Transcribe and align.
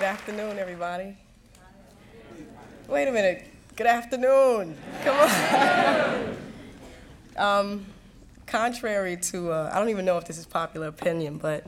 Good 0.00 0.06
afternoon, 0.06 0.58
everybody. 0.58 1.14
Wait 2.88 3.06
a 3.06 3.12
minute. 3.12 3.44
Good 3.76 3.86
afternoon. 3.86 4.74
Come 5.04 5.14
on. 5.18 6.36
um, 7.36 7.86
contrary 8.46 9.18
to, 9.18 9.52
uh, 9.52 9.70
I 9.70 9.78
don't 9.78 9.90
even 9.90 10.06
know 10.06 10.16
if 10.16 10.24
this 10.24 10.38
is 10.38 10.46
popular 10.46 10.86
opinion, 10.86 11.36
but 11.36 11.66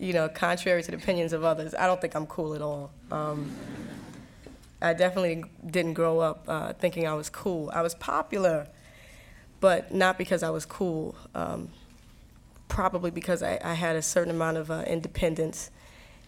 you 0.00 0.12
know, 0.12 0.28
contrary 0.28 0.82
to 0.82 0.90
the 0.90 0.96
opinions 0.96 1.32
of 1.32 1.44
others, 1.44 1.76
I 1.76 1.86
don't 1.86 2.00
think 2.00 2.16
I'm 2.16 2.26
cool 2.26 2.54
at 2.54 2.60
all. 2.60 2.90
Um, 3.12 3.52
I 4.82 4.92
definitely 4.92 5.44
didn't 5.64 5.94
grow 5.94 6.18
up 6.18 6.42
uh, 6.48 6.72
thinking 6.72 7.06
I 7.06 7.14
was 7.14 7.30
cool. 7.30 7.70
I 7.72 7.82
was 7.82 7.94
popular, 7.94 8.66
but 9.60 9.94
not 9.94 10.18
because 10.18 10.42
I 10.42 10.50
was 10.50 10.66
cool. 10.66 11.14
Um, 11.36 11.68
probably 12.66 13.12
because 13.12 13.44
I, 13.44 13.60
I, 13.62 13.74
had 13.74 13.94
a 13.94 14.02
certain 14.02 14.34
amount 14.34 14.56
of 14.56 14.72
uh, 14.72 14.82
independence 14.88 15.70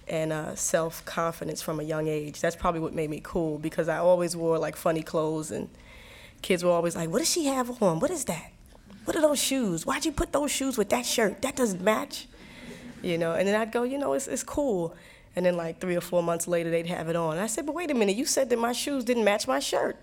and 0.08 0.32
uh, 0.32 0.54
self 0.54 1.04
confidence 1.04 1.62
from 1.62 1.80
a 1.80 1.82
young 1.82 2.08
age. 2.08 2.40
That's 2.40 2.56
probably 2.56 2.80
what 2.80 2.94
made 2.94 3.10
me 3.10 3.20
cool 3.22 3.58
because 3.58 3.88
I 3.88 3.98
always 3.98 4.36
wore 4.36 4.58
like 4.58 4.76
funny 4.76 5.02
clothes, 5.02 5.50
and 5.50 5.68
kids 6.42 6.64
were 6.64 6.70
always 6.70 6.96
like, 6.96 7.10
"What 7.10 7.18
does 7.18 7.30
she 7.30 7.46
have 7.46 7.82
on? 7.82 8.00
What 8.00 8.10
is 8.10 8.24
that? 8.26 8.52
What 9.04 9.16
are 9.16 9.22
those 9.22 9.40
shoes? 9.40 9.86
Why'd 9.86 10.04
you 10.04 10.12
put 10.12 10.32
those 10.32 10.50
shoes 10.50 10.76
with 10.76 10.88
that 10.90 11.06
shirt? 11.06 11.42
That 11.42 11.56
doesn't 11.56 11.82
match." 11.82 12.26
You 13.02 13.18
know, 13.18 13.34
and 13.34 13.46
then 13.46 13.54
I'd 13.60 13.70
go, 13.70 13.82
you 13.84 13.98
know, 13.98 14.14
it's, 14.14 14.26
it's 14.26 14.42
cool. 14.42 14.96
And 15.36 15.44
then 15.44 15.56
like 15.56 15.80
three 15.80 15.96
or 15.96 16.00
four 16.00 16.22
months 16.22 16.48
later, 16.48 16.70
they'd 16.70 16.86
have 16.86 17.08
it 17.08 17.14
on. 17.14 17.32
And 17.32 17.40
I 17.40 17.46
said, 17.46 17.66
but 17.66 17.74
wait 17.74 17.90
a 17.90 17.94
minute, 17.94 18.16
you 18.16 18.24
said 18.24 18.48
that 18.50 18.58
my 18.58 18.72
shoes 18.72 19.04
didn't 19.04 19.22
match 19.24 19.46
my 19.46 19.60
shirt. 19.60 19.96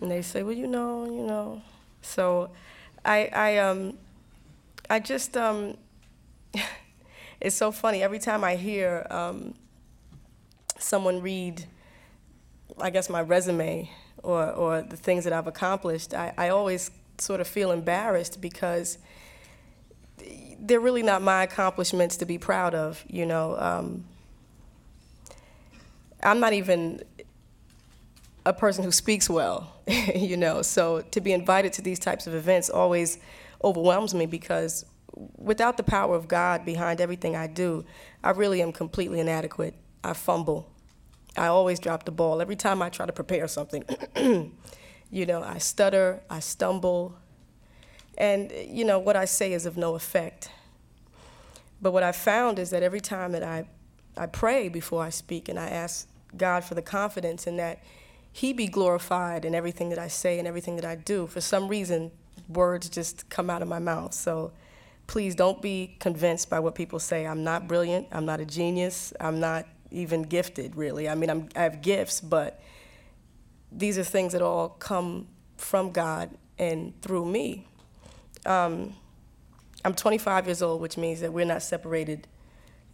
And 0.00 0.10
they 0.10 0.22
say, 0.22 0.42
well, 0.42 0.54
you 0.54 0.66
know, 0.66 1.06
you 1.06 1.26
know. 1.26 1.62
So 2.02 2.50
I, 3.04 3.30
I, 3.32 3.58
um, 3.58 3.94
I 4.88 5.00
just, 5.00 5.36
um, 5.36 5.76
it's 7.40 7.56
so 7.56 7.72
funny. 7.72 8.02
Every 8.02 8.18
time 8.18 8.44
I 8.44 8.56
hear 8.56 9.06
um, 9.10 9.54
someone 10.78 11.22
read, 11.22 11.64
I 12.80 12.90
guess, 12.90 13.08
my 13.08 13.22
resume 13.22 13.90
or, 14.22 14.50
or 14.52 14.82
the 14.82 14.96
things 14.96 15.24
that 15.24 15.32
I've 15.32 15.46
accomplished, 15.46 16.12
I, 16.14 16.34
I 16.36 16.48
always 16.50 16.90
sort 17.18 17.40
of 17.40 17.46
feel 17.46 17.70
embarrassed 17.70 18.40
because 18.40 18.98
they're 20.58 20.80
really 20.80 21.02
not 21.02 21.22
my 21.22 21.42
accomplishments 21.42 22.18
to 22.18 22.26
be 22.26 22.36
proud 22.36 22.74
of, 22.74 23.02
you 23.08 23.24
know. 23.24 23.56
Um, 23.58 24.04
I'm 26.22 26.40
not 26.40 26.52
even 26.52 27.02
a 28.44 28.52
person 28.52 28.84
who 28.84 28.92
speaks 28.92 29.30
well, 29.30 29.72
you 30.14 30.36
know. 30.36 30.60
So 30.60 31.00
to 31.00 31.20
be 31.20 31.32
invited 31.32 31.72
to 31.74 31.82
these 31.82 31.98
types 31.98 32.26
of 32.26 32.34
events 32.34 32.68
always 32.68 33.18
overwhelms 33.64 34.14
me 34.14 34.26
because 34.26 34.84
without 35.36 35.76
the 35.76 35.82
power 35.82 36.14
of 36.14 36.28
God 36.28 36.64
behind 36.64 37.00
everything 37.00 37.36
I 37.36 37.46
do, 37.46 37.84
I 38.22 38.30
really 38.30 38.62
am 38.62 38.72
completely 38.72 39.20
inadequate. 39.20 39.74
I 40.02 40.14
fumble. 40.14 40.68
I 41.36 41.46
always 41.46 41.78
drop 41.78 42.04
the 42.04 42.10
ball. 42.10 42.40
Every 42.40 42.56
time 42.56 42.82
I 42.82 42.88
try 42.88 43.06
to 43.06 43.12
prepare 43.12 43.46
something, 43.48 43.84
you 45.10 45.26
know, 45.26 45.42
I 45.42 45.58
stutter, 45.58 46.22
I 46.28 46.40
stumble, 46.40 47.16
and, 48.18 48.52
you 48.66 48.84
know, 48.84 48.98
what 48.98 49.16
I 49.16 49.24
say 49.24 49.52
is 49.52 49.66
of 49.66 49.76
no 49.76 49.94
effect. 49.94 50.50
But 51.80 51.92
what 51.92 52.02
I 52.02 52.12
found 52.12 52.58
is 52.58 52.70
that 52.70 52.82
every 52.82 53.00
time 53.00 53.32
that 53.32 53.42
I, 53.42 53.66
I 54.16 54.26
pray 54.26 54.68
before 54.68 55.02
I 55.02 55.10
speak 55.10 55.48
and 55.48 55.58
I 55.58 55.68
ask 55.68 56.08
God 56.36 56.64
for 56.64 56.74
the 56.74 56.82
confidence 56.82 57.46
in 57.46 57.56
that 57.56 57.82
He 58.32 58.52
be 58.52 58.66
glorified 58.66 59.44
in 59.44 59.54
everything 59.54 59.88
that 59.90 59.98
I 59.98 60.08
say 60.08 60.38
and 60.38 60.46
everything 60.46 60.76
that 60.76 60.84
I 60.84 60.96
do, 60.96 61.26
for 61.26 61.40
some 61.40 61.68
reason, 61.68 62.10
words 62.48 62.88
just 62.88 63.28
come 63.30 63.48
out 63.48 63.62
of 63.62 63.68
my 63.68 63.78
mouth. 63.78 64.12
So 64.12 64.52
please 65.10 65.34
don't 65.34 65.60
be 65.60 65.96
convinced 65.98 66.48
by 66.48 66.60
what 66.60 66.76
people 66.76 67.00
say. 67.00 67.26
I'm 67.26 67.42
not 67.42 67.66
brilliant. 67.66 68.06
I'm 68.12 68.24
not 68.24 68.38
a 68.38 68.44
genius. 68.44 69.12
I'm 69.18 69.40
not 69.40 69.66
even 69.90 70.22
gifted, 70.22 70.76
really. 70.76 71.08
I 71.08 71.16
mean, 71.16 71.28
I'm, 71.28 71.48
I 71.56 71.64
have 71.64 71.82
gifts, 71.82 72.20
but 72.20 72.62
these 73.72 73.98
are 73.98 74.04
things 74.04 74.34
that 74.34 74.40
all 74.40 74.68
come 74.68 75.26
from 75.56 75.90
God 75.90 76.30
and 76.60 76.92
through 77.02 77.24
me. 77.24 77.66
Um, 78.46 78.94
I'm 79.84 79.94
25 79.94 80.46
years 80.46 80.62
old, 80.62 80.80
which 80.80 80.96
means 80.96 81.22
that 81.22 81.32
we're 81.32 81.44
not 81.44 81.64
separated, 81.64 82.28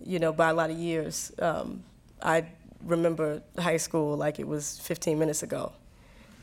you 0.03 0.19
know, 0.19 0.33
by 0.33 0.49
a 0.49 0.55
lot 0.55 0.71
of 0.71 0.79
years. 0.79 1.33
Um, 1.39 1.85
I 2.23 2.47
remember 2.83 3.43
high 3.59 3.77
school 3.77 4.17
like 4.17 4.39
it 4.39 4.49
was 4.49 4.79
15 4.79 5.19
minutes 5.19 5.43
ago. 5.43 5.71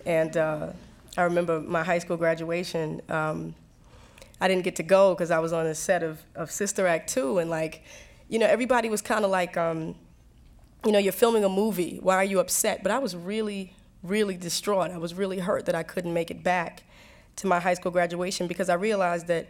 And 0.06 0.38
uh, 0.38 0.68
I 1.18 1.24
remember 1.24 1.60
my 1.62 1.84
high 1.84 1.98
school 1.98 2.18
graduation. 2.18 3.02
Um, 3.10 3.56
I 4.44 4.50
didn't 4.50 4.66
get 4.66 4.76
to 4.76 4.84
go 4.84 5.14
because 5.14 5.32
I 5.32 5.40
was 5.40 5.54
on 5.54 5.66
a 5.66 5.74
set 5.74 6.04
of, 6.04 6.22
of 6.36 6.52
Sister 6.52 6.86
Act 6.86 7.08
2, 7.08 7.38
and 7.38 7.50
like, 7.50 7.82
you 8.28 8.38
know, 8.38 8.46
everybody 8.46 8.90
was 8.90 9.02
kind 9.02 9.24
of 9.24 9.32
like, 9.32 9.56
um, 9.56 9.96
you 10.86 10.92
know, 10.92 11.00
you're 11.00 11.14
filming 11.14 11.46
a 11.46 11.50
movie. 11.50 11.98
Why 12.02 12.18
are 12.18 12.26
you 12.26 12.42
upset? 12.42 12.84
But 12.84 12.92
I 12.92 13.00
was 13.00 13.16
really, 13.16 13.74
really 14.04 14.36
distraught. 14.36 14.92
I 14.92 14.98
was 14.98 15.14
really 15.14 15.40
hurt 15.40 15.66
that 15.68 15.76
I 15.76 15.84
couldn't 15.84 16.14
make 16.14 16.30
it 16.30 16.44
back 16.44 16.84
to 17.38 17.48
my 17.48 17.62
high 17.62 17.74
school 17.74 17.90
graduation 17.90 18.48
because 18.48 18.68
I 18.68 18.74
realized 18.74 19.28
that 19.28 19.48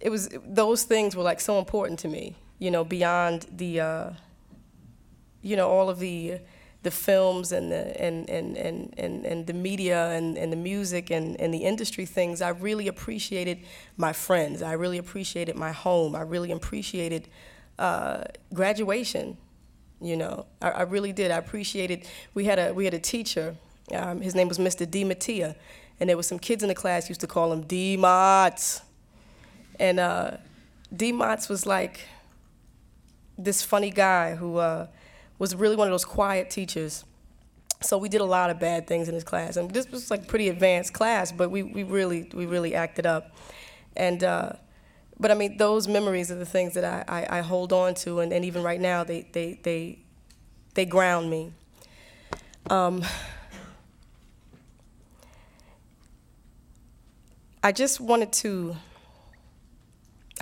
it 0.00 0.10
was 0.10 0.28
those 0.46 0.84
things 0.84 1.16
were 1.16 1.24
like 1.24 1.40
so 1.40 1.58
important 1.58 1.98
to 2.00 2.08
me. 2.08 2.36
You 2.60 2.70
know, 2.70 2.84
beyond 2.84 3.46
the, 3.50 3.80
uh, 3.80 4.10
you 5.40 5.56
know, 5.56 5.68
all 5.68 5.90
of 5.90 5.98
the 5.98 6.38
the 6.82 6.90
films 6.90 7.52
and 7.52 7.70
the 7.70 8.00
and 8.00 8.28
and, 8.28 8.56
and, 8.56 8.94
and, 8.98 9.24
and 9.24 9.46
the 9.46 9.52
media 9.52 10.10
and, 10.10 10.36
and 10.36 10.52
the 10.52 10.56
music 10.56 11.10
and, 11.10 11.40
and 11.40 11.54
the 11.54 11.58
industry 11.58 12.06
things, 12.06 12.42
I 12.42 12.48
really 12.50 12.88
appreciated 12.88 13.58
my 13.96 14.12
friends. 14.12 14.62
I 14.62 14.72
really 14.72 14.98
appreciated 14.98 15.56
my 15.56 15.72
home. 15.72 16.16
I 16.16 16.22
really 16.22 16.50
appreciated 16.50 17.28
uh, 17.78 18.24
graduation. 18.52 19.36
You 20.00 20.16
know, 20.16 20.46
I, 20.60 20.70
I, 20.70 20.82
really 20.82 21.12
did. 21.12 21.30
I 21.30 21.36
appreciated. 21.36 22.08
We 22.34 22.44
had 22.44 22.58
a 22.58 22.72
we 22.72 22.84
had 22.84 22.94
a 22.94 22.98
teacher. 22.98 23.54
Um, 23.94 24.20
his 24.20 24.34
name 24.34 24.48
was 24.48 24.58
Mr. 24.58 24.90
D. 24.90 25.04
Mattia, 25.04 25.54
and 26.00 26.08
there 26.08 26.16
was 26.16 26.26
some 26.26 26.38
kids 26.40 26.64
in 26.64 26.68
the 26.68 26.74
class 26.74 27.08
used 27.08 27.20
to 27.20 27.26
call 27.28 27.52
him 27.52 27.62
D. 27.62 27.96
Motts. 27.96 28.82
And 29.78 30.00
uh, 30.00 30.38
D. 30.94 31.12
Motts 31.12 31.48
was 31.48 31.64
like 31.64 32.00
this 33.38 33.62
funny 33.62 33.90
guy 33.90 34.34
who. 34.34 34.56
Uh, 34.56 34.88
was 35.42 35.56
really 35.56 35.74
one 35.74 35.88
of 35.88 35.92
those 35.92 36.04
quiet 36.04 36.50
teachers. 36.50 37.04
So 37.80 37.98
we 37.98 38.08
did 38.08 38.20
a 38.20 38.24
lot 38.24 38.50
of 38.50 38.60
bad 38.60 38.86
things 38.86 39.08
in 39.08 39.14
his 39.14 39.24
class, 39.24 39.56
and 39.56 39.68
this 39.72 39.90
was 39.90 40.08
like 40.08 40.28
pretty 40.28 40.48
advanced 40.48 40.92
class, 40.92 41.32
but 41.32 41.50
we, 41.50 41.64
we 41.64 41.82
really 41.82 42.30
we 42.32 42.46
really 42.46 42.76
acted 42.76 43.06
up, 43.06 43.34
and 43.96 44.22
uh, 44.22 44.52
but 45.18 45.32
I 45.32 45.34
mean 45.34 45.56
those 45.56 45.88
memories 45.88 46.30
are 46.30 46.36
the 46.36 46.46
things 46.46 46.74
that 46.74 46.84
I, 46.84 47.04
I, 47.08 47.38
I 47.38 47.40
hold 47.40 47.72
on 47.72 47.94
to, 47.94 48.20
and, 48.20 48.32
and 48.32 48.44
even 48.44 48.62
right 48.62 48.80
now 48.80 49.02
they 49.02 49.26
they 49.32 49.58
they 49.64 49.98
they 50.74 50.84
ground 50.84 51.28
me. 51.28 51.52
Um, 52.70 53.04
I 57.64 57.72
just 57.72 58.00
wanted 58.00 58.32
to 58.44 58.76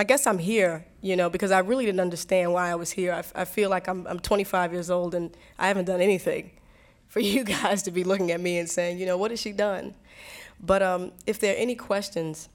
I 0.01 0.03
guess 0.03 0.27
I'm 0.27 0.39
here, 0.39 0.87
you 1.03 1.15
know, 1.15 1.29
because 1.29 1.51
I 1.51 1.59
really 1.59 1.85
didn't 1.85 2.01
understand 2.01 2.55
why 2.55 2.71
I 2.71 2.75
was 2.75 2.91
here. 2.91 3.13
I, 3.13 3.43
I 3.43 3.45
feel 3.45 3.69
like 3.69 3.87
I'm, 3.87 4.07
I'm 4.07 4.19
25 4.19 4.73
years 4.73 4.89
old 4.89 5.15
and 5.15 5.37
I 5.59 5.69
haven't 5.69 5.85
done 5.85 6.01
anything 6.01 6.53
for 7.09 7.21
you 7.21 7.45
guys 7.61 7.83
to 7.83 7.91
be 7.91 8.03
looking 8.03 8.31
at 8.31 8.41
me 8.41 8.57
and 8.57 8.67
saying, 8.67 8.99
you 8.99 9.05
know, 9.05 9.19
what 9.19 9.31
has 9.31 9.43
she 9.43 9.53
done? 9.53 9.95
But 10.59 10.83
um, 10.83 11.13
if 11.27 11.39
there 11.39 11.53
are 11.53 11.59
any 11.59 11.75
questions 11.75 12.49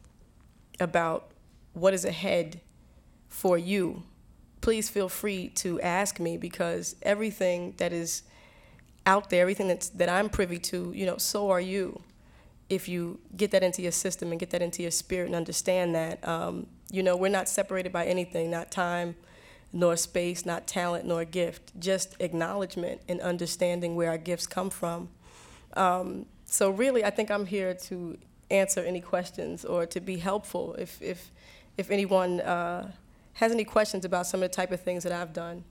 about 0.79 1.33
what 1.73 1.93
is 1.93 2.03
ahead 2.03 2.61
for 3.29 3.59
you, 3.59 4.01
please 4.61 4.89
feel 4.89 5.07
free 5.07 5.49
to 5.49 5.79
ask 5.81 6.19
me 6.19 6.37
because 6.37 6.95
everything 7.03 7.75
that 7.77 7.93
is 7.93 8.23
out 9.05 9.29
there, 9.29 9.43
everything 9.43 9.67
that's, 9.67 9.89
that 9.89 10.09
I'm 10.09 10.29
privy 10.29 10.57
to, 10.57 10.91
you 10.95 11.05
know, 11.05 11.17
so 11.17 11.51
are 11.51 11.61
you. 11.61 12.01
If 12.69 12.89
you 12.89 13.19
get 13.37 13.51
that 13.51 13.61
into 13.61 13.83
your 13.83 13.91
system 13.91 14.31
and 14.31 14.39
get 14.39 14.49
that 14.49 14.63
into 14.63 14.81
your 14.81 14.89
spirit 14.89 15.27
and 15.27 15.35
understand 15.35 15.93
that, 15.93 16.27
um, 16.27 16.65
you 16.95 17.03
know, 17.03 17.17
we're 17.17 17.27
not 17.27 17.49
separated 17.49 17.91
by 17.91 18.05
anything, 18.05 18.49
not 18.49 18.71
time, 18.71 19.15
nor 19.73 19.97
space, 19.97 20.45
not 20.45 20.65
talent, 20.65 21.05
nor 21.05 21.25
gift, 21.25 21.77
just 21.77 22.15
acknowledgement 22.21 23.01
and 23.09 23.19
understanding 23.19 23.95
where 23.97 24.09
our 24.09 24.17
gifts 24.17 24.47
come 24.47 24.69
from. 24.69 25.09
Um, 25.73 26.25
so 26.45 26.69
really, 26.69 27.03
I 27.03 27.09
think 27.09 27.29
I'm 27.29 27.45
here 27.45 27.73
to 27.73 28.17
answer 28.49 28.79
any 28.79 29.01
questions 29.01 29.65
or 29.65 29.85
to 29.87 29.99
be 29.99 30.17
helpful 30.17 30.75
if, 30.75 31.01
if, 31.01 31.31
if 31.77 31.91
anyone 31.91 32.39
uh, 32.39 32.89
has 33.33 33.51
any 33.51 33.65
questions 33.65 34.05
about 34.05 34.25
some 34.25 34.41
of 34.41 34.49
the 34.49 34.55
type 34.55 34.71
of 34.71 34.79
things 34.79 35.03
that 35.03 35.11
I've 35.11 35.33
done. 35.33 35.65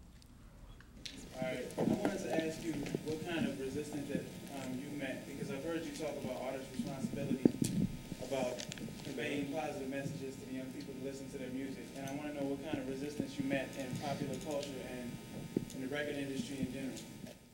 All 1.40 1.48
right, 1.48 1.64
I 1.78 1.82
wanted 1.82 2.22
to 2.22 2.46
ask 2.46 2.62
you 2.62 2.72
what 3.06 3.26
kind 3.26 3.46
of 3.46 3.58
resistance 3.58 4.08
that 4.10 4.24
um, 4.60 4.78
you 4.78 4.98
met, 4.98 5.26
because 5.26 5.50
I've 5.50 5.64
heard 5.64 5.82
you 5.86 5.92
talk 5.92 6.12
about 6.22 6.42
artist 6.44 6.66
responsibility, 6.76 7.86
about 8.22 8.58
conveying 9.04 9.46
positive 9.46 9.88
messages 9.88 10.34
to 10.36 10.46
the 10.50 10.54
young 10.54 10.66
people 10.66 10.94
to 11.34 11.38
their 11.38 11.50
music. 11.50 11.84
And 11.96 12.08
I 12.08 12.14
want 12.14 12.34
to 12.34 12.40
know 12.40 12.48
what 12.48 12.64
kind 12.64 12.78
of 12.78 12.88
resistance 12.88 13.38
you 13.38 13.44
met 13.44 13.68
in 13.78 13.86
popular 13.98 14.34
culture 14.46 14.68
and 14.90 15.10
in 15.74 15.80
the 15.82 15.88
record 15.88 16.16
industry 16.16 16.58
in 16.60 16.72
general. 16.72 16.94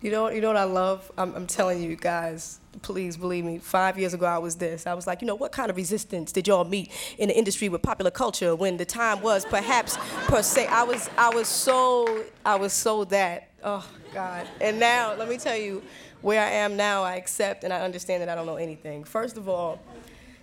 You 0.03 0.11
know, 0.11 0.31
you 0.31 0.41
know 0.41 0.49
what 0.49 0.57
I 0.57 0.65
love? 0.65 1.11
I'm, 1.19 1.35
I'm 1.35 1.47
telling 1.47 1.83
you 1.83 1.95
guys, 1.97 2.59
please 2.83 3.17
believe 3.17 3.45
me. 3.45 3.59
Five 3.59 3.99
years 3.99 4.15
ago, 4.15 4.25
I 4.27 4.39
was 4.39 4.57
this. 4.57 4.87
I 4.87 4.95
was 4.95 5.07
like, 5.07 5.21
you 5.21 5.27
know, 5.27 5.35
what 5.35 5.53
kind 5.53 5.71
of 5.71 5.77
resistance 5.77 6.33
did 6.33 6.49
y'all 6.49 6.65
meet 6.65 6.91
in 7.19 7.29
the 7.29 7.37
industry 7.37 7.69
with 7.69 7.83
popular 7.83 8.11
culture 8.11 8.55
when 8.55 8.77
the 8.77 8.87
time 8.87 9.21
was 9.21 9.45
perhaps 9.45 9.99
per 10.27 10.43
se? 10.43 10.67
I 10.69 10.85
was, 10.85 11.11
I 11.19 11.35
was 11.35 11.49
so, 11.49 12.25
I 12.45 12.57
was 12.57 12.73
so 12.73 13.05
that 13.07 13.51
Oh, 13.63 13.87
God. 14.15 14.47
And 14.61 14.81
now, 14.81 15.15
let 15.15 15.29
me 15.29 15.37
tell 15.37 15.57
you, 15.57 15.83
where 16.23 16.43
I 16.43 16.51
am 16.51 16.77
now, 16.77 17.03
I 17.03 17.17
accept 17.17 17.65
and 17.65 17.73
I 17.73 17.81
understand 17.81 18.23
that 18.23 18.29
I 18.29 18.35
don't 18.35 18.47
know 18.47 18.57
anything. 18.57 19.05
First 19.05 19.37
of 19.37 19.49
all, 19.49 19.81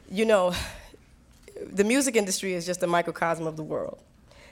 you 0.10 0.26
know, 0.26 0.54
the 1.66 1.84
music 1.84 2.16
industry 2.16 2.54
is 2.54 2.66
just 2.66 2.84
a 2.84 2.88
microcosm 2.88 3.48
of 3.48 3.58
the 3.58 3.64
world. 3.64 4.00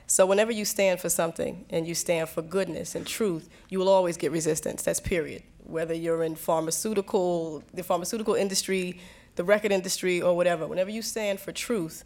So 0.07 0.25
whenever 0.25 0.51
you 0.51 0.65
stand 0.65 0.99
for 0.99 1.09
something 1.09 1.65
and 1.69 1.87
you 1.87 1.95
stand 1.95 2.29
for 2.29 2.41
goodness 2.41 2.95
and 2.95 3.07
truth, 3.07 3.49
you 3.69 3.79
will 3.79 3.89
always 3.89 4.17
get 4.17 4.31
resistance. 4.31 4.83
That's 4.83 4.99
period. 4.99 5.43
Whether 5.63 5.95
you're 5.95 6.23
in 6.23 6.35
pharmaceutical, 6.35 7.63
the 7.73 7.83
pharmaceutical 7.83 8.35
industry, 8.35 8.99
the 9.35 9.43
record 9.43 9.71
industry, 9.71 10.21
or 10.21 10.35
whatever. 10.35 10.67
Whenever 10.67 10.89
you 10.89 11.01
stand 11.01 11.39
for 11.39 11.51
truth 11.51 12.03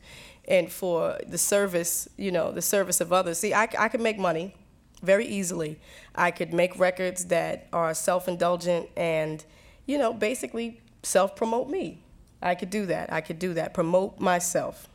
and 0.48 0.72
for 0.72 1.19
the 1.28 1.38
service, 1.38 2.07
you 2.18 2.31
know, 2.31 2.51
the 2.51 2.62
service 2.62 3.01
of 3.01 3.13
others. 3.13 3.38
See, 3.38 3.54
I, 3.54 3.68
I 3.78 3.90
could 3.90 4.01
make 4.01 4.18
money 4.18 4.56
very 5.04 5.28
easily. 5.28 5.80
I 6.16 6.31
could 6.31 6.54
make 6.54 6.80
records 6.80 7.25
that 7.25 7.68
are 7.72 7.94
self-indulgent 7.94 8.90
and, 8.98 9.46
you 9.86 9.98
know, 9.98 10.13
basically 10.13 10.81
self-promote 11.04 11.69
me. 11.69 12.04
I 12.42 12.56
could 12.56 12.69
do 12.69 12.86
that. 12.88 13.13
I 13.13 13.22
could 13.22 13.40
do 13.40 13.54
that. 13.54 13.74
Promote 13.74 14.19
myself. 14.19 14.88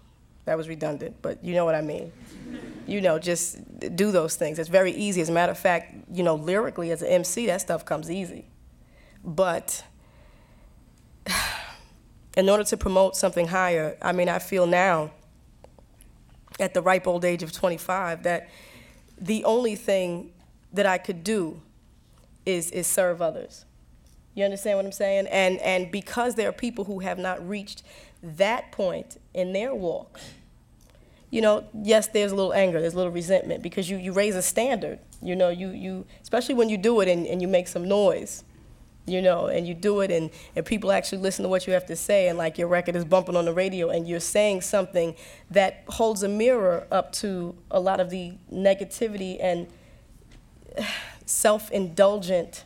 That 0.44 0.58
was 0.58 0.69
redundant, 0.69 1.17
but 1.23 1.43
you 1.43 1.55
know 1.55 1.64
what 1.64 1.75
I 1.75 1.81
mean. 1.81 2.12
You 2.87 3.00
know, 3.00 3.19
just 3.19 3.56
do 3.96 4.12
those 4.12 4.37
things. 4.37 4.58
It's 4.58 4.69
very 4.69 4.93
easy. 4.93 5.20
As 5.23 5.31
a 5.31 5.32
matter 5.32 5.52
of 5.52 5.58
fact, 5.58 5.94
you 6.12 6.23
know, 6.23 6.35
lyrically 6.35 6.91
as 6.91 7.00
an 7.00 7.08
MC, 7.08 7.46
that 7.46 7.62
stuff 7.62 7.85
comes 7.85 8.11
easy. 8.11 8.46
But 9.25 9.85
in 12.37 12.49
order 12.50 12.64
to 12.64 12.76
promote 12.76 13.17
something 13.17 13.49
higher, 13.49 13.96
I 14.02 14.12
mean, 14.12 14.29
I 14.29 14.38
feel 14.38 14.67
now, 14.67 15.12
at 16.61 16.75
the 16.75 16.82
ripe 16.82 17.06
old 17.06 17.25
age 17.25 17.43
of 17.43 17.52
25, 17.52 18.25
that 18.25 18.50
the 19.19 19.44
only 19.44 19.76
thing 19.76 20.32
that 20.73 20.85
I 20.85 20.99
could 20.99 21.25
do 21.25 21.62
is, 22.44 22.70
is 22.70 22.87
serve 22.87 23.23
others. 23.23 23.64
You 24.35 24.45
understand 24.45 24.79
what 24.79 24.85
I'm 24.85 24.93
saying? 24.93 25.27
And, 25.29 25.59
and 25.61 25.91
because 25.91 26.35
there 26.35 26.49
are 26.49 26.53
people 26.53 26.85
who 26.85 27.01
have 27.01 27.19
not 27.19 27.47
reached 27.47 27.83
that 28.23 28.73
point 28.73 29.21
in 29.33 29.53
their 29.53 29.75
walk, 29.75 30.19
you 31.31 31.41
know, 31.41 31.65
yes, 31.83 32.09
there's 32.09 32.33
a 32.33 32.35
little 32.35 32.53
anger, 32.53 32.81
there's 32.81 32.95
a 32.95 32.97
little 32.97 33.13
resentment 33.13 33.63
because 33.63 33.91
you, 33.91 33.97
you 33.97 34.13
raise 34.13 34.37
a 34.37 34.43
standard. 34.43 34.99
You 35.23 35.35
know, 35.35 35.49
you, 35.49 35.71
you 35.71 36.07
especially 36.23 36.55
when 36.55 36.69
you 36.69 36.77
do 36.77 37.01
it 37.01 37.09
and, 37.09 37.27
and 37.27 37.43
you 37.43 37.49
make 37.49 37.67
some 37.67 37.89
noise, 37.89 38.45
you 39.07 39.21
know, 39.21 39.47
and 39.47 39.67
you 39.67 39.75
do 39.75 40.01
it 40.01 40.11
and, 40.11 40.31
and 40.55 40.65
people 40.65 40.93
actually 40.93 41.19
listen 41.19 41.43
to 41.43 41.49
what 41.49 41.67
you 41.67 41.73
have 41.73 41.87
to 41.87 41.97
say 41.97 42.29
and 42.29 42.39
like 42.39 42.57
your 42.57 42.69
record 42.69 42.95
is 42.95 43.05
bumping 43.05 43.37
on 43.37 43.45
the 43.47 43.53
radio 43.53 43.91
and 43.91 44.09
you're 44.09 44.21
saying 44.21 44.61
something 44.61 45.15
that 45.51 45.83
holds 45.89 46.23
a 46.23 46.29
mirror 46.29 46.87
up 46.93 47.13
to 47.13 47.57
a 47.71 47.81
lot 47.81 48.01
of 48.01 48.11
the 48.11 48.35
negativity 48.53 49.37
and 49.41 49.67
self-indulgent 51.27 52.65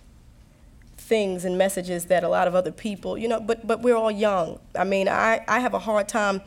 things 1.09 1.47
and 1.47 1.57
messages 1.57 2.05
that 2.07 2.23
a 2.23 2.29
lot 2.29 2.47
of 2.47 2.55
other 2.55 2.71
people, 2.71 3.17
you 3.17 3.27
know, 3.27 3.41
but, 3.41 3.67
but 3.67 3.81
we're 3.81 3.97
all 3.97 4.11
young. 4.11 4.61
I 4.77 4.85
mean, 4.85 5.09
I, 5.09 5.43
I 5.49 5.59
have 5.61 5.73
a 5.73 5.79
hard 5.79 6.07
time 6.07 6.43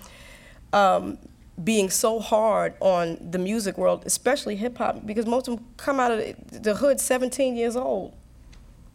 um, 0.71 1.17
being 1.61 1.89
so 1.89 2.19
hard 2.19 2.75
on 2.79 3.17
the 3.31 3.39
music 3.39 3.77
world, 3.77 4.03
especially 4.05 4.55
hip 4.55 4.77
hop, 4.77 5.05
because 5.05 5.25
most 5.25 5.47
of 5.47 5.55
them 5.57 5.65
come 5.77 5.99
out 5.99 6.11
of 6.11 6.35
the 6.63 6.75
hood 6.75 6.99
17 6.99 7.55
years 7.55 7.75
old, 7.75 8.13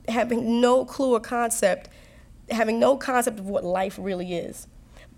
having 0.08 0.60
no 0.60 0.84
clue 0.84 1.14
or 1.14 1.20
concept, 1.20 1.90
having 2.48 2.78
no 2.78 2.96
concept 2.96 3.40
of 3.40 3.48
what 3.48 3.64
life 3.64 3.98
really 4.00 4.34
is. 4.34 4.68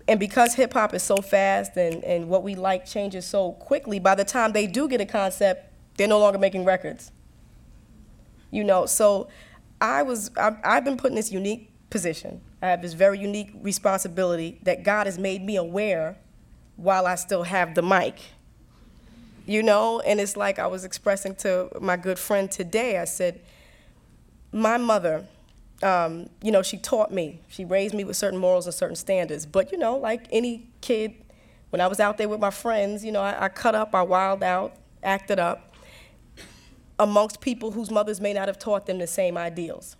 And 0.07 0.19
because 0.19 0.55
hip 0.55 0.73
hop 0.73 0.95
is 0.95 1.03
so 1.03 1.17
fast 1.17 1.77
and, 1.77 2.03
and 2.03 2.27
what 2.27 2.41
we 2.41 2.55
like 2.55 2.87
changes 2.87 3.25
so 3.25 3.51
quickly, 3.51 3.99
by 3.99 4.15
the 4.15 4.25
time 4.25 4.53
they 4.53 4.65
do 4.65 4.87
get 4.87 4.99
a 4.99 5.05
concept, 5.05 5.71
they're 5.97 6.07
no 6.07 6.17
longer 6.17 6.39
making 6.39 6.65
records. 6.65 7.11
You 8.49 8.63
know, 8.63 8.87
so 8.87 9.27
I 9.81 10.03
was, 10.03 10.31
I've, 10.35 10.57
I've 10.63 10.83
been 10.83 10.97
put 10.97 11.11
in 11.11 11.15
this 11.15 11.31
unique 11.31 11.71
position. 11.89 12.41
I 12.61 12.67
have 12.67 12.81
this 12.81 12.93
very 12.93 13.19
unique 13.19 13.51
responsibility 13.61 14.59
that 14.63 14.83
God 14.83 15.07
has 15.07 15.17
made 15.17 15.43
me 15.43 15.55
aware 15.55 16.17
while 16.75 17.05
I 17.05 17.15
still 17.15 17.43
have 17.43 17.75
the 17.75 17.81
mic. 17.81 18.19
You 19.45 19.63
know, 19.63 19.99
and 20.01 20.19
it's 20.19 20.37
like 20.37 20.59
I 20.59 20.67
was 20.67 20.83
expressing 20.83 21.35
to 21.37 21.69
my 21.81 21.97
good 21.97 22.19
friend 22.19 22.51
today. 22.51 22.99
I 22.99 23.05
said, 23.05 23.41
my 24.51 24.77
mother, 24.77 25.25
um, 25.81 26.29
you 26.43 26.51
know, 26.51 26.61
she 26.61 26.77
taught 26.77 27.11
me. 27.11 27.41
She 27.47 27.65
raised 27.65 27.95
me 27.95 28.03
with 28.03 28.15
certain 28.15 28.37
morals 28.37 28.67
and 28.67 28.73
certain 28.73 28.95
standards. 28.95 29.45
But, 29.45 29.71
you 29.71 29.77
know, 29.77 29.97
like 29.97 30.27
any 30.31 30.69
kid, 30.81 31.15
when 31.71 31.81
I 31.81 31.87
was 31.87 31.99
out 31.99 32.17
there 32.17 32.29
with 32.29 32.39
my 32.39 32.51
friends, 32.51 33.03
you 33.03 33.11
know, 33.11 33.21
I, 33.21 33.45
I 33.45 33.49
cut 33.49 33.73
up, 33.73 33.95
I 33.95 34.03
wild 34.03 34.43
out, 34.43 34.75
acted 35.01 35.39
up 35.39 35.68
amongst 36.99 37.41
people 37.41 37.71
whose 37.71 37.89
mothers 37.89 38.19
may 38.21 38.33
not 38.33 38.47
have 38.47 38.59
taught 38.59 38.85
them 38.85 38.99
the 38.99 39.07
same 39.07 39.37
ideals. 39.37 39.95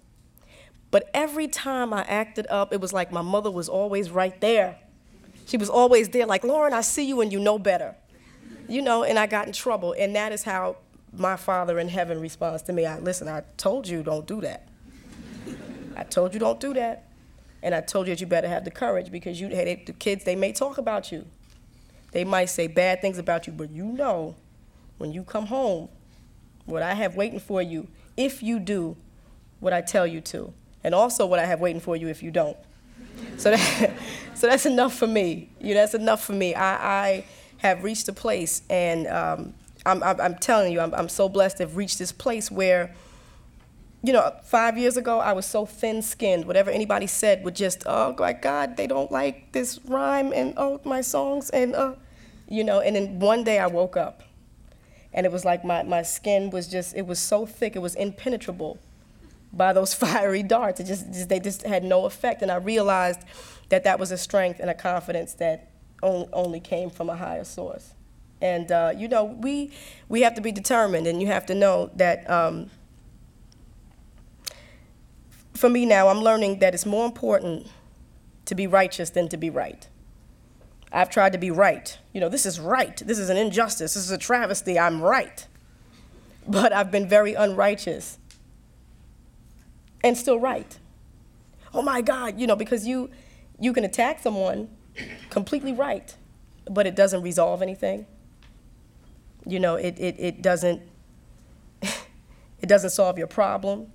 But 0.92 1.10
every 1.14 1.48
time 1.48 1.94
I 1.94 2.02
acted 2.04 2.46
up, 2.50 2.74
it 2.74 2.82
was 2.82 2.92
like 2.94 3.12
my 3.12 3.22
mother 3.22 3.50
was 3.50 3.70
always 3.70 4.12
right 4.12 4.40
there. 4.42 4.78
She 5.46 5.58
was 5.58 5.70
always 5.70 6.10
there, 6.10 6.26
like, 6.26 6.44
Lauryn, 6.44 6.74
I 6.74 6.82
see 6.82 7.06
you 7.06 7.22
and 7.22 7.32
you 7.32 7.40
know 7.40 7.58
better. 7.58 7.96
You 8.68 8.82
know, 8.84 9.04
and 9.04 9.18
I 9.18 9.26
got 9.26 9.48
in 9.48 9.54
trouble. 9.54 9.96
And 9.98 10.16
that 10.16 10.32
is 10.32 10.44
how 10.44 10.78
my 11.12 11.36
Father 11.36 11.80
in 11.80 11.90
heaven 11.90 12.20
responds 12.20 12.62
to 12.64 12.74
me. 12.74 12.86
I 12.86 13.00
listen, 13.00 13.28
I 13.28 13.44
told 13.58 13.88
you 13.88 14.04
don't 14.04 14.28
do 14.28 14.42
that. 14.42 14.68
I 15.96 16.04
told 16.04 16.34
you 16.34 16.40
don't 16.40 16.60
do 16.60 16.74
that. 16.76 17.08
And 17.64 17.74
I 17.74 17.82
told 17.82 18.08
you 18.08 18.14
that 18.14 18.22
you 18.22 18.28
better 18.28 18.48
have 18.48 18.64
the 18.64 18.72
courage 18.72 19.12
because 19.12 19.42
you, 19.42 19.48
hey, 19.50 19.84
the 19.86 19.94
kids, 19.94 20.24
they 20.24 20.36
may 20.36 20.52
talk 20.52 20.78
about 20.78 21.12
you. 21.12 21.26
They 22.12 22.24
might 22.24 22.46
say 22.46 22.68
bad 22.68 23.02
things 23.02 23.18
about 23.18 23.48
you, 23.48 23.54
but 23.54 23.70
you 23.70 23.86
know 23.86 24.36
when 24.98 25.12
you 25.12 25.24
come 25.24 25.48
home, 25.48 25.90
what 26.70 26.84
I 26.84 26.94
have 26.94 27.16
waiting 27.16 27.40
for 27.40 27.62
you 27.62 27.88
if 28.16 28.44
you 28.44 28.60
do 28.60 28.96
what 29.60 29.74
I 29.74 29.82
tell 29.82 30.08
you 30.08 30.22
to, 30.22 30.54
and 30.84 30.96
also 30.96 31.26
what 31.26 31.40
I 31.40 31.46
have 31.46 31.60
waiting 31.60 31.82
for 31.82 31.96
you 31.96 32.08
if 32.08 32.24
you 32.24 32.32
don't. 32.32 32.58
So, 33.38 33.52
that, 33.52 33.94
so 34.34 34.48
that's 34.48 34.66
enough 34.66 34.96
for 34.96 35.08
me. 35.08 35.50
You 35.60 35.74
know, 35.74 35.82
that's 35.82 35.94
enough 35.94 36.24
for 36.24 36.34
me. 36.34 36.56
I, 36.56 37.08
I 37.08 37.26
have 37.58 37.84
reached 37.84 38.08
a 38.08 38.14
place, 38.14 38.62
and 38.70 39.08
um, 39.08 39.54
I'm, 39.86 40.04
I'm, 40.04 40.20
I'm, 40.22 40.36
telling 40.36 40.72
you, 40.72 40.80
I'm, 40.80 40.94
I'm 40.94 41.10
so 41.10 41.28
blessed 41.30 41.58
to 41.58 41.64
have 41.64 41.76
reached 41.76 42.00
this 42.00 42.12
place 42.12 42.50
where, 42.50 42.96
you 44.04 44.14
know, 44.14 44.34
five 44.44 44.78
years 44.78 44.98
ago, 44.98 45.20
I 45.20 45.34
was 45.34 45.46
so 45.46 45.66
thin 45.66 46.02
skinned. 46.02 46.46
Whatever 46.46 46.72
anybody 46.72 47.08
said 47.08 47.44
would 47.44 47.56
just, 47.56 47.84
oh, 47.86 48.16
my 48.18 48.34
God, 48.34 48.78
they 48.78 48.88
don't 48.88 49.12
like 49.12 49.52
this 49.52 49.80
rhyme, 49.86 50.32
and 50.34 50.54
oh, 50.58 50.80
my 50.84 51.02
songs, 51.02 51.50
and, 51.50 51.76
uh, 51.76 51.96
you 52.48 52.64
know, 52.64 52.80
and 52.80 52.96
then 52.96 53.20
one 53.20 53.44
day 53.44 53.60
I 53.60 53.68
woke 53.68 53.98
up 53.98 54.24
and 55.14 55.26
it 55.26 55.32
was 55.32 55.44
like 55.46 55.66
my, 55.66 55.84
my 55.84 56.02
skin 56.02 56.50
was 56.50 56.68
just 56.68 56.96
it 56.96 57.06
was 57.08 57.20
so 57.20 57.46
thick 57.46 57.76
it 57.76 57.80
was 57.80 57.96
impenetrable 57.96 58.80
by 59.52 59.74
those 59.74 59.94
fiery 60.04 60.44
darts. 60.44 60.80
It 60.80 60.86
just, 60.86 61.12
just 61.12 61.30
they 61.30 61.40
just 61.40 61.64
had 61.64 61.84
no 61.84 62.06
effect. 62.06 62.42
And 62.42 62.52
i 62.52 62.56
realized 62.56 63.22
that 63.70 63.84
that 63.84 64.00
was 64.00 64.12
a 64.12 64.18
strength 64.18 64.60
and 64.60 64.70
a 64.70 64.74
confidence 64.74 65.34
that 65.34 65.70
only, 66.02 66.28
only 66.34 66.60
came 66.60 66.90
from 66.90 67.10
a 67.10 67.16
higher 67.16 67.44
source. 67.44 67.94
And 68.42 68.72
uh, 68.72 68.94
you 68.96 69.08
know 69.08 69.26
we 69.26 69.72
we 70.08 70.22
have 70.22 70.34
to 70.36 70.42
be 70.42 70.52
determined 70.52 71.08
and 71.08 71.22
you 71.22 71.28
have 71.28 71.46
to 71.48 71.56
know 71.56 71.92
that 71.96 72.30
um, 72.30 72.70
for 75.54 75.70
me 75.70 75.86
now 75.86 76.08
i'm 76.08 76.22
learning 76.22 76.60
that 76.60 76.74
it's 76.74 76.86
more 76.86 77.06
important 77.06 77.68
to 78.46 78.56
be 78.56 78.66
righteous 78.66 79.10
than 79.10 79.28
to 79.28 79.36
be 79.36 79.50
right 79.50 79.90
I've 80.92 81.10
tried 81.10 81.34
to 81.34 81.38
be 81.38 81.52
right. 81.52 81.98
You 82.14 82.22
know, 82.22 82.30
this 82.30 82.46
is 82.46 82.60
right. 82.60 82.98
This 82.98 83.20
is 83.20 83.30
an 83.30 83.38
injustice. 83.38 83.94
This 83.94 84.04
is 84.04 84.12
a 84.12 84.18
travesty. 84.18 84.80
I'm 84.80 85.02
right. 85.02 85.46
But 86.48 86.74
I've 86.74 86.92
been 86.92 87.08
very 87.08 87.36
unrighteous 87.36 88.18
and 90.04 90.18
still 90.18 90.40
right. 90.40 90.80
Oh 91.74 91.82
my 91.82 92.02
God, 92.02 92.40
you 92.40 92.48
know, 92.48 92.56
because 92.56 92.88
you 92.88 93.10
you 93.60 93.74
can 93.74 93.84
attack 93.84 94.20
someone 94.22 94.70
completely 95.30 95.74
right, 95.74 96.16
but 96.66 96.88
it 96.88 96.96
doesn't 96.96 97.22
resolve 97.22 97.62
anything. 97.62 98.06
You 99.46 99.60
know, 99.60 99.76
it, 99.76 99.96
it, 100.00 100.16
it 100.18 100.42
doesn't 100.42 100.82
it 101.82 102.68
doesn't 102.68 102.92
solve 102.92 103.18
your 103.18 103.28
problem. 103.28 103.92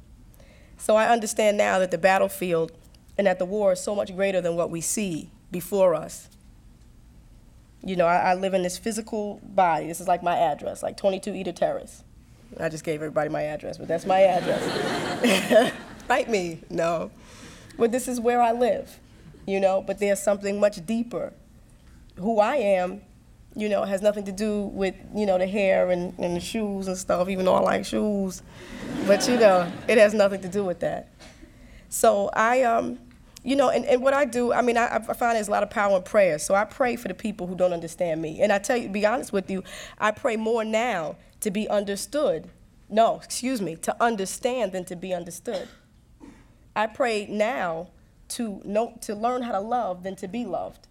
So 0.77 0.97
I 0.97 1.09
understand 1.09 1.57
now 1.57 1.79
that 1.79 1.91
the 1.91 1.99
battlefield 1.99 2.73
and 3.17 3.27
that 3.27 3.39
the 3.39 3.45
war 3.45 3.73
is 3.73 3.81
so 3.81 3.95
much 3.95 4.15
greater 4.15 4.41
than 4.41 4.57
what 4.57 4.71
we 4.71 4.81
see 4.81 5.31
before 5.51 5.95
us. 5.95 6.29
You 7.85 7.97
know, 7.97 8.07
I, 8.07 8.17
I, 8.31 8.35
live 8.35 8.55
in 8.55 8.63
this 8.63 8.79
physical 8.79 9.41
body. 9.43 9.87
This 9.89 10.01
is 10.01 10.09
like 10.09 10.23
my 10.23 10.37
address, 10.37 10.83
like 10.83 10.97
22 10.97 11.35
Eder 11.35 11.53
Terrace. 11.53 12.03
I 12.59 12.71
just 12.71 12.83
gave 12.83 12.97
everybody 12.97 13.29
my 13.29 13.43
address, 13.43 13.77
but 13.77 13.89
that's 13.89 14.07
my 14.07 14.23
address. 14.23 15.73
Write 16.09 16.31
me, 16.31 16.61
no. 16.71 17.11
But 17.77 17.93
this 17.93 18.09
is 18.09 18.21
where 18.21 18.41
I 18.41 18.53
live, 18.53 18.99
you 19.47 19.61
know, 19.61 19.83
but 19.83 19.99
there's 19.99 20.23
something 20.23 20.59
much 20.59 20.85
deeper. 20.87 21.33
Who 22.17 22.39
I 22.39 22.57
am, 22.57 23.03
you 23.55 23.69
know, 23.69 23.85
has 23.85 24.01
nothing 24.01 24.25
to 24.25 24.33
do 24.33 24.63
with, 24.63 24.95
you 25.15 25.27
know, 25.27 25.37
the 25.37 25.47
hair 25.47 25.91
and, 25.91 26.17
and 26.19 26.37
the 26.37 26.41
shoes 26.41 26.89
and 26.89 26.97
stuff, 26.97 27.29
even 27.29 27.45
though 27.45 27.55
I 27.55 27.61
like 27.61 27.85
shoes. 27.85 28.43
But, 29.07 29.29
you 29.29 29.37
know, 29.37 29.71
it 29.89 29.99
has 29.99 30.15
nothing 30.15 30.41
to 30.43 30.49
do 30.49 30.65
with 30.65 30.81
that. 30.81 31.09
So 31.89 32.31
I, 32.33 32.63
um, 32.63 32.99
you 33.45 33.57
know, 33.57 33.69
and, 33.69 33.85
and 33.85 34.03
what 34.03 34.15
I 34.15 34.25
do, 34.25 34.53
I 34.53 34.63
mean, 34.63 34.77
I, 34.79 34.97
I 34.97 35.01
find 35.01 35.37
there's 35.37 35.49
a 35.49 35.51
lot 35.51 35.63
of 35.63 35.71
power 35.71 35.97
in 35.97 36.03
prayer. 36.03 36.39
So 36.39 36.55
I 36.55 36.65
pray 36.65 36.97
for 36.97 37.09
the 37.09 37.15
people 37.15 37.47
who 37.47 37.55
don't 37.55 37.75
understand 37.75 38.21
me. 38.23 38.41
And 38.41 38.51
I 38.51 38.59
tell 38.59 38.77
you, 38.77 38.89
to 38.89 38.93
be 38.93 39.07
honest 39.07 39.33
with 39.33 39.51
you, 39.51 39.63
I 39.99 40.11
pray 40.11 40.37
more 40.37 40.65
now 40.65 41.17
to 41.41 41.51
be 41.51 41.69
understood 41.69 42.49
No, 42.89 43.21
excuse 43.23 43.61
me, 43.61 43.77
to 43.77 44.03
understand 44.03 44.73
than 44.73 44.85
to 44.87 44.97
be 44.97 45.13
understood. 45.15 45.69
I 46.77 46.87
pray 46.87 47.27
now 47.27 47.89
to 48.29 48.61
know 48.65 48.97
to 49.03 49.15
learn 49.15 49.43
how 49.43 49.53
to 49.53 49.61
love 49.61 50.03
than 50.03 50.17
to 50.17 50.29
be 50.29 50.45
loved. 50.45 50.89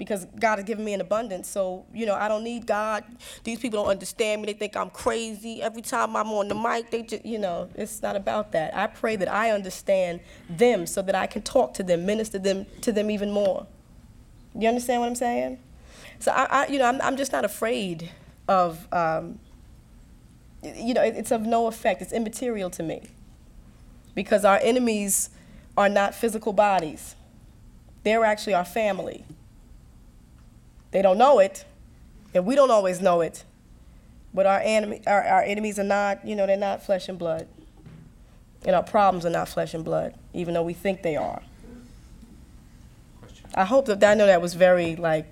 Because 0.00 0.24
God 0.40 0.56
has 0.56 0.64
given 0.64 0.82
me 0.82 0.94
an 0.94 1.02
abundance, 1.02 1.46
so 1.46 1.84
you 1.92 2.06
know 2.06 2.14
I 2.14 2.26
don't 2.26 2.42
need 2.42 2.66
God. 2.66 3.04
These 3.44 3.58
people 3.58 3.82
don't 3.82 3.90
understand 3.90 4.40
me; 4.40 4.46
they 4.46 4.54
think 4.58 4.74
I'm 4.74 4.88
crazy. 4.88 5.60
Every 5.62 5.82
time 5.82 6.16
I'm 6.16 6.28
on 6.32 6.48
the 6.48 6.54
mic, 6.54 6.90
they 6.90 7.02
just, 7.02 7.26
you 7.26 7.38
know, 7.38 7.68
it's 7.74 8.00
not 8.00 8.16
about 8.16 8.52
that. 8.52 8.74
I 8.74 8.86
pray 8.86 9.16
that 9.16 9.30
I 9.30 9.50
understand 9.50 10.20
them, 10.48 10.86
so 10.86 11.02
that 11.02 11.14
I 11.14 11.26
can 11.26 11.42
talk 11.42 11.74
to 11.74 11.82
them, 11.82 12.06
minister 12.06 12.38
them 12.38 12.64
to 12.80 12.92
them 12.92 13.10
even 13.10 13.30
more. 13.30 13.66
You 14.58 14.68
understand 14.68 15.02
what 15.02 15.08
I'm 15.08 15.14
saying? 15.16 15.58
So 16.18 16.32
I, 16.32 16.44
I 16.50 16.66
you 16.68 16.78
know, 16.78 16.86
I'm, 16.86 16.98
I'm 17.02 17.16
just 17.18 17.32
not 17.32 17.44
afraid 17.44 18.10
of, 18.48 18.88
um, 18.94 19.38
you 20.62 20.94
know, 20.94 21.02
it- 21.04 21.16
it's 21.16 21.30
of 21.30 21.42
no 21.42 21.66
effect. 21.66 22.00
It's 22.00 22.12
immaterial 22.14 22.70
to 22.70 22.82
me, 22.82 23.02
because 24.14 24.46
our 24.46 24.60
enemies 24.62 25.28
are 25.76 25.90
not 25.90 26.14
physical 26.14 26.54
bodies. 26.54 27.16
They're 28.04 28.24
actually 28.24 28.54
our 28.54 28.64
family. 28.64 29.26
They 30.90 31.02
don't 31.02 31.18
know 31.18 31.38
it, 31.38 31.64
and 32.34 32.44
we 32.44 32.54
don't 32.54 32.70
always 32.70 33.00
know 33.00 33.20
it. 33.20 33.44
But 34.32 34.46
our 34.46 34.60
enemy, 34.62 35.02
our, 35.06 35.22
our 35.22 35.42
enemies 35.42 35.78
are 35.78 35.84
not, 35.84 36.26
you 36.26 36.36
know, 36.36 36.46
they're 36.46 36.56
not 36.56 36.84
flesh 36.84 37.08
and 37.08 37.18
blood, 37.18 37.48
and 38.64 38.76
our 38.76 38.82
problems 38.82 39.26
are 39.26 39.30
not 39.30 39.48
flesh 39.48 39.74
and 39.74 39.84
blood, 39.84 40.14
even 40.32 40.54
though 40.54 40.62
we 40.62 40.74
think 40.74 41.02
they 41.02 41.16
are. 41.16 41.42
I 43.54 43.64
hope 43.64 43.86
that 43.86 44.02
I 44.04 44.14
know 44.14 44.26
that 44.26 44.40
was 44.40 44.54
very 44.54 44.96
like. 44.96 45.26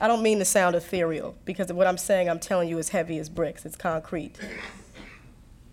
I 0.00 0.08
don't 0.08 0.22
mean 0.22 0.38
to 0.38 0.44
sound 0.44 0.76
ethereal 0.76 1.34
because 1.44 1.72
what 1.72 1.86
I'm 1.86 1.98
saying, 1.98 2.30
I'm 2.30 2.38
telling 2.38 2.68
you, 2.68 2.78
is 2.78 2.88
heavy 2.88 3.18
as 3.18 3.28
bricks. 3.28 3.66
It's 3.66 3.76
concrete. 3.76 4.36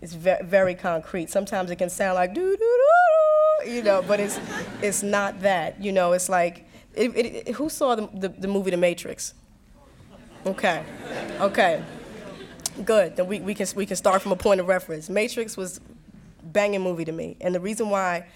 It's 0.02 0.12
ve- 0.12 0.42
very 0.42 0.74
concrete. 0.74 1.30
Sometimes 1.30 1.70
it 1.70 1.76
can 1.76 1.88
sound 1.88 2.16
like 2.16 2.34
doo 2.34 2.56
doo, 2.56 3.64
doo, 3.64 3.70
you 3.70 3.82
know, 3.82 4.02
but 4.06 4.20
it's 4.20 4.38
it's 4.82 5.02
not 5.02 5.40
that. 5.40 5.82
You 5.82 5.92
know, 5.92 6.12
it's 6.12 6.28
like 6.28 6.64
it, 6.98 7.48
it, 7.48 7.54
who 7.54 7.68
saw 7.68 7.94
the, 7.94 8.08
the 8.12 8.28
the 8.28 8.48
movie 8.48 8.70
The 8.70 8.76
Matrix? 8.76 9.34
Okay, 10.46 10.84
okay, 11.40 11.82
good. 12.84 13.16
Then 13.16 13.26
we, 13.26 13.40
we 13.40 13.54
can 13.54 13.66
we 13.76 13.86
can 13.86 13.96
start 13.96 14.22
from 14.22 14.32
a 14.32 14.36
point 14.36 14.60
of 14.60 14.68
reference. 14.68 15.08
Matrix 15.08 15.56
was 15.56 15.80
banging 16.42 16.80
movie 16.82 17.04
to 17.04 17.12
me, 17.12 17.36
and 17.40 17.54
the 17.54 17.60
reason 17.60 17.90
why 17.90 18.26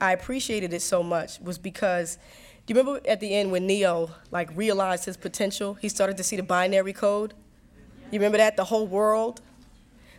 I 0.00 0.12
appreciated 0.12 0.72
it 0.72 0.82
so 0.82 1.02
much 1.02 1.40
was 1.40 1.58
because. 1.58 2.18
Do 2.66 2.74
you 2.74 2.80
remember 2.80 3.00
at 3.06 3.20
the 3.20 3.32
end 3.32 3.52
when 3.52 3.64
Neo 3.64 4.10
like 4.32 4.50
realized 4.56 5.04
his 5.04 5.16
potential? 5.16 5.74
He 5.74 5.88
started 5.88 6.16
to 6.16 6.24
see 6.24 6.34
the 6.34 6.42
binary 6.42 6.92
code. 6.92 7.32
You 8.10 8.18
remember 8.18 8.38
that 8.38 8.56
the 8.56 8.64
whole 8.64 8.88
world. 8.88 9.40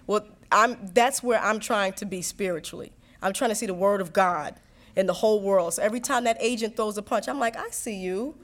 Well, 0.08 0.26
I'm 0.50 0.78
that's 0.94 1.22
where 1.22 1.42
I'm 1.42 1.60
trying 1.60 1.92
to 1.94 2.06
be 2.06 2.22
spiritually. 2.22 2.94
I'm 3.22 3.34
trying 3.34 3.50
to 3.50 3.56
see 3.56 3.66
the 3.66 3.74
word 3.74 4.00
of 4.00 4.14
God 4.14 4.56
in 4.98 5.06
the 5.06 5.14
whole 5.14 5.40
world. 5.40 5.76
So 5.76 5.84
every 5.84 6.00
time 6.00 6.24
that 6.24 6.38
agent 6.40 6.76
throws 6.76 6.98
a 6.98 7.04
punch, 7.04 7.30
I'm 7.30 7.40
like, 7.40 7.56
I 7.56 7.70
see 7.70 7.96
you. 7.96 8.36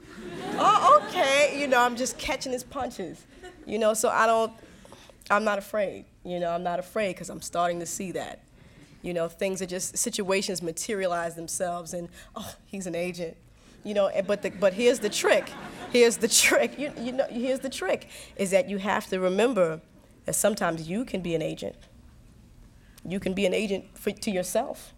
oh, 0.52 1.02
okay. 1.02 1.60
You 1.60 1.66
know, 1.66 1.80
I'm 1.80 1.96
just 1.96 2.16
catching 2.16 2.52
his 2.52 2.62
punches. 2.62 3.26
You 3.66 3.78
know, 3.78 3.92
so 3.92 4.08
I 4.08 4.24
don't. 4.26 4.52
I'm 5.30 5.42
not 5.42 5.58
afraid. 5.58 6.04
You 6.24 6.38
know, 6.38 6.50
I'm 6.50 6.62
not 6.62 6.78
afraid 6.78 7.14
because 7.14 7.28
I'm 7.28 7.42
starting 7.42 7.80
to 7.80 7.86
see 7.86 8.12
that. 8.12 8.40
You 9.02 9.12
know, 9.12 9.28
things 9.28 9.60
are 9.62 9.66
just 9.66 9.98
situations 9.98 10.62
materialize 10.62 11.34
themselves, 11.34 11.92
and 11.92 12.08
oh, 12.36 12.54
he's 12.66 12.86
an 12.86 12.94
agent. 12.94 13.36
You 13.82 13.94
know, 13.94 14.10
but 14.26 14.42
the, 14.42 14.50
but 14.50 14.74
here's 14.74 15.00
the 15.00 15.10
trick. 15.10 15.50
Here's 15.92 16.18
the 16.18 16.28
trick. 16.44 16.78
You, 16.78 16.92
you 16.98 17.12
know, 17.12 17.26
here's 17.28 17.60
the 17.60 17.68
trick 17.68 18.08
is 18.36 18.50
that 18.52 18.68
you 18.68 18.78
have 18.78 19.08
to 19.08 19.18
remember 19.18 19.80
that 20.24 20.34
sometimes 20.34 20.88
you 20.88 21.04
can 21.04 21.20
be 21.20 21.34
an 21.34 21.42
agent. 21.42 21.76
You 23.06 23.18
can 23.18 23.34
be 23.34 23.44
an 23.44 23.52
agent 23.52 23.86
for, 23.98 24.12
to 24.12 24.30
yourself. 24.30 24.94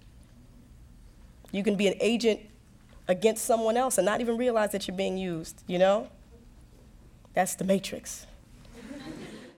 You 1.52 1.62
can 1.62 1.76
be 1.76 1.86
an 1.88 1.94
agent 2.00 2.40
against 3.08 3.44
someone 3.44 3.76
else 3.76 3.98
and 3.98 4.04
not 4.04 4.20
even 4.20 4.36
realize 4.36 4.72
that 4.72 4.88
you're 4.88 4.96
being 4.96 5.16
used. 5.16 5.62
You 5.66 5.78
know, 5.78 6.08
that's 7.34 7.54
the 7.54 7.64
matrix. 7.64 8.26